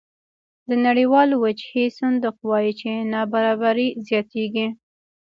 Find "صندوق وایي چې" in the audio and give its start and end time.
1.99-2.89